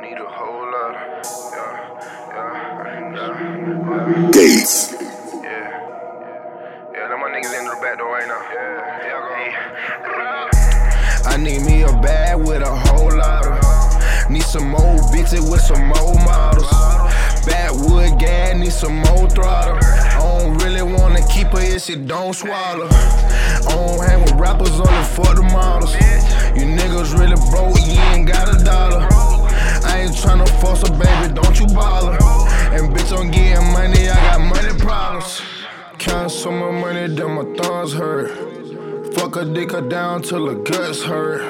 Need 0.00 0.18
a 0.18 0.28
whole 0.28 0.70
lot. 0.70 0.94
Yeah, 1.52 1.74
yeah, 2.30 3.14
yeah. 3.14 4.30
Gates. 4.30 4.92
Yeah. 5.42 5.82
Yeah, 6.92 7.08
let 7.08 7.18
my 7.18 7.28
niggas 7.30 7.58
in 7.58 7.64
the 7.64 7.76
back 7.82 7.98
door 7.98 8.12
right 8.12 8.28
now. 8.28 8.40
Yeah, 8.54 9.02
yeah, 9.02 9.20
go. 10.06 11.30
I 11.30 11.36
need 11.36 11.62
me 11.62 11.82
a 11.82 11.92
bag 12.00 12.38
with 12.38 12.62
a 12.62 12.70
whole 12.70 13.10
lot 13.16 13.46
of. 13.46 14.30
Need 14.30 14.44
some 14.44 14.68
more 14.68 14.98
bitches 15.10 15.50
with 15.50 15.60
some 15.60 15.84
more 15.88 16.14
models. 16.24 16.70
Backwood 17.44 18.20
gas, 18.20 18.54
need 18.54 18.72
some 18.72 18.98
more 18.98 19.28
throttle. 19.30 19.78
I 19.82 20.18
don't 20.20 20.62
really 20.62 20.82
wanna 20.82 21.26
keep 21.26 21.48
her 21.48 21.60
if 21.60 21.82
she 21.82 21.96
don't 21.96 22.34
swallow. 22.34 22.86
I 22.88 23.60
don't 23.66 24.00
hang 24.06 24.20
with 24.22 24.34
rappers 24.34 24.78
only 24.78 25.04
for 25.10 25.34
the 25.34 25.42
models. 25.42 25.81
You 25.81 25.81
money 36.82 37.06
that 37.06 37.28
my 37.28 37.44
thumbs 37.56 37.92
hurt. 37.92 39.14
Fuck 39.14 39.36
a 39.36 39.44
dick 39.44 39.70
her 39.70 39.88
down 39.88 40.20
till 40.20 40.48
her 40.48 40.56
guts 40.56 41.00
hurt. 41.00 41.40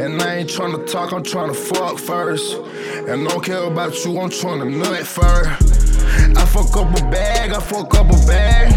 And 0.00 0.20
I 0.20 0.38
ain't 0.38 0.50
tryna 0.50 0.84
talk, 0.90 1.12
I'm 1.12 1.22
tryna 1.22 1.54
fuck 1.54 1.96
first. 1.96 2.56
And 3.08 3.28
don't 3.28 3.44
care 3.44 3.62
about 3.62 3.94
you, 4.04 4.18
I'm 4.18 4.30
tryna 4.30 4.66
nut 4.76 5.06
first. 5.06 5.50
I 6.36 6.44
fuck 6.46 6.76
up 6.76 6.90
a 6.90 7.02
bag, 7.08 7.52
I 7.52 7.60
fuck 7.60 7.94
up 7.94 8.08
a 8.10 8.18
bag. 8.26 8.72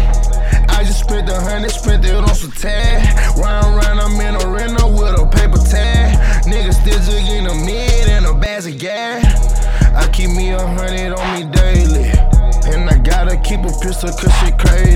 I 0.70 0.84
just 0.84 1.00
spent 1.00 1.28
a 1.28 1.40
hundred, 1.40 1.72
spent 1.72 2.04
it 2.04 2.14
on 2.14 2.32
some 2.32 2.52
tag. 2.52 3.02
Round 3.36 3.74
round, 3.74 3.98
I'm 3.98 4.20
in 4.20 4.34
a 4.40 4.46
rental 4.48 4.92
with 4.92 5.18
a 5.18 5.26
paper 5.26 5.58
tag. 5.58 6.14
Niggas 6.44 6.78
still 6.80 7.00
jigging 7.10 7.46
a 7.48 7.54
mid 7.66 8.08
and 8.08 8.24
a 8.24 8.34
bags 8.34 8.66
of 8.66 8.78
gas. 8.78 9.24
I 9.96 10.08
keep 10.12 10.30
me 10.30 10.50
a 10.50 10.64
hundred 10.64 11.12
on 11.18 11.26
me 11.34 11.50
daily. 11.50 12.10
And 12.70 12.88
I 12.88 12.98
gotta 12.98 13.36
keep 13.38 13.60
a 13.60 13.72
pistol 13.82 14.10
cause 14.12 14.32
she 14.38 14.52
crazy. 14.52 14.87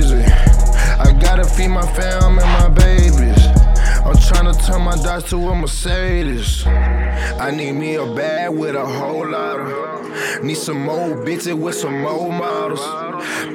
My 1.83 1.93
fam 1.95 2.39
and 2.39 2.47
my 2.47 2.69
babies. 2.69 3.45
I'm 4.07 4.15
tryna 4.15 4.55
turn 4.65 4.83
my 4.83 4.95
dots 4.95 5.29
to 5.31 5.37
a 5.49 5.55
Mercedes. 5.57 6.65
I 6.65 7.51
need 7.51 7.73
me 7.73 7.97
a 7.97 8.07
bag 8.07 8.51
with 8.51 8.77
a 8.77 8.87
whole 8.87 9.29
lot 9.29 9.59
of. 9.59 10.45
Need 10.45 10.59
some 10.59 10.85
more 10.85 11.17
bitches 11.27 11.59
with 11.59 11.75
some 11.75 12.03
more 12.03 12.31
models. 12.31 12.79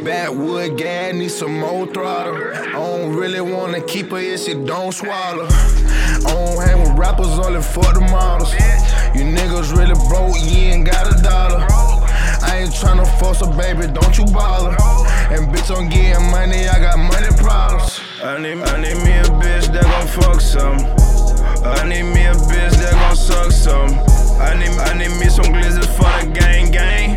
Backwood 0.03 0.77
gas, 0.77 1.13
need 1.13 1.31
some 1.31 1.57
more 1.57 1.87
throttle. 1.87 2.35
I 2.53 2.71
don't 2.73 3.15
really 3.15 3.39
wanna 3.39 3.79
keep 3.79 4.11
her 4.11 4.17
if 4.17 4.41
she 4.41 4.55
don't 4.55 4.91
swallow. 4.91 5.47
I 5.47 6.19
don't 6.25 6.61
hang 6.67 6.79
with 6.81 6.99
rappers 6.99 7.39
only 7.39 7.61
for 7.61 7.93
the 7.93 8.01
models. 8.01 8.51
You 9.15 9.23
niggas 9.23 9.73
really 9.73 9.95
broke, 10.09 10.35
you 10.41 10.73
ain't 10.73 10.85
got 10.85 11.17
a 11.17 11.23
dollar. 11.23 11.96
I 12.57 12.61
ain't 12.61 12.71
tryna 12.71 13.05
force 13.19 13.43
a 13.43 13.45
baby, 13.45 13.85
don't 13.85 14.17
you 14.17 14.25
bother. 14.33 14.71
And 15.29 15.45
bitch, 15.53 15.69
I'm 15.69 15.87
getting 15.89 16.25
money, 16.31 16.67
I 16.67 16.79
got 16.79 16.97
money 16.97 17.29
problems. 17.37 18.01
I 18.23 18.39
need, 18.41 18.57
I 18.57 18.81
need 18.81 18.97
me 19.05 19.13
a 19.13 19.29
bitch 19.37 19.71
that 19.73 19.85
gon' 19.85 20.07
fuck 20.07 20.41
some. 20.41 20.81
I 21.63 21.87
need 21.87 22.09
me 22.09 22.25
a 22.25 22.33
bitch 22.33 22.73
that 22.81 22.93
gon' 22.93 23.15
suck 23.15 23.51
some. 23.51 23.93
I 24.41 24.57
need, 24.57 24.73
I 24.73 24.97
need 24.97 25.13
me 25.19 25.29
some 25.29 25.53
glizzes 25.53 25.85
for 25.85 26.09
the 26.17 26.33
gang 26.33 26.71
gang. 26.71 27.15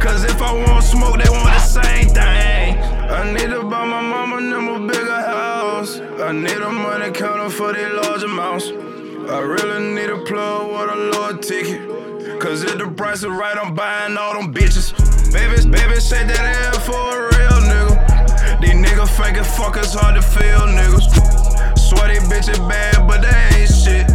Cause 0.00 0.24
if 0.24 0.42
I 0.42 0.52
want 0.52 0.82
smoke, 0.82 1.22
they 1.22 1.30
want 1.30 1.54
the 1.54 1.60
same 1.60 2.08
thing. 2.08 2.82
I 2.82 3.32
need 3.32 3.50
to 3.54 3.62
buy 3.62 3.86
my 3.86 4.00
mama 4.00 4.40
them 4.40 4.66
a 4.66 4.88
bigger 4.88 5.22
house. 5.22 6.00
I 6.00 6.32
need 6.32 6.50
a 6.50 6.68
money 6.68 7.12
counter 7.12 7.48
for 7.48 7.72
these 7.72 7.92
large 7.92 8.24
amounts. 8.24 8.66
I 8.66 9.38
really 9.38 9.94
need 9.94 10.10
a 10.10 10.18
plug 10.24 10.66
with 10.66 10.90
a 10.90 11.10
lower 11.12 11.38
ticket. 11.38 12.00
Cause 12.40 12.64
if 12.64 12.78
the 12.78 12.88
price 12.88 13.18
is 13.18 13.26
right, 13.26 13.54
I'm 13.54 13.74
buying 13.74 14.16
all 14.16 14.32
them 14.32 14.54
bitches. 14.54 14.96
Baby, 15.30 15.60
baby, 15.68 16.00
say 16.00 16.24
that 16.24 16.40
ass 16.40 16.80
for 16.86 16.96
a 16.96 17.28
real 17.36 17.58
nigga. 17.68 18.60
These 18.62 18.80
niggas 18.80 19.12
faking 19.12 19.44
fuckers 19.44 19.92
hard 19.92 20.16
to 20.16 20.22
feel, 20.22 20.64
niggas. 20.64 21.04
Sweaty 21.76 22.16
bitches 22.32 22.56
bad, 22.66 23.06
but 23.06 23.20
they 23.20 23.60
ain't 23.60 23.68
shit. 23.68 24.08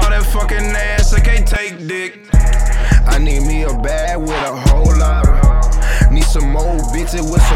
All 0.00 0.08
that 0.08 0.24
fucking 0.32 0.64
ass, 0.96 1.12
I 1.12 1.20
can't 1.20 1.46
take 1.46 1.86
dick. 1.86 2.24
I 3.06 3.18
need 3.18 3.42
me 3.42 3.64
a 3.64 3.74
bag 3.84 4.16
with 4.16 4.30
a 4.30 4.56
whole 4.72 4.96
lot 4.96 5.28
of. 5.28 6.10
Need 6.10 6.24
some 6.24 6.50
more 6.50 6.80
bitches 6.96 7.30
with 7.30 7.42
some 7.52 7.55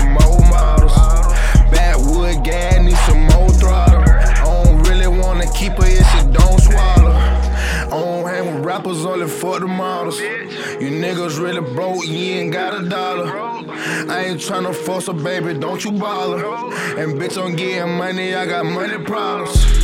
rappers 8.70 9.04
only 9.04 9.26
for 9.26 9.58
the 9.58 9.66
models. 9.66 10.20
You 10.20 10.90
niggas 11.04 11.42
really 11.42 11.60
broke, 11.74 12.06
you 12.06 12.34
ain't 12.38 12.52
got 12.52 12.80
a 12.80 12.88
dollar. 12.88 13.26
I 13.26 14.26
ain't 14.26 14.40
tryna 14.40 14.72
force 14.74 15.08
a 15.08 15.12
baby, 15.12 15.54
don't 15.54 15.84
you 15.84 15.90
bother. 15.90 16.36
And 17.00 17.20
bitch, 17.20 17.36
I'm 17.42 17.56
getting 17.56 17.96
money, 17.96 18.32
I 18.32 18.46
got 18.46 18.64
money 18.64 18.98
problems. 19.04 19.79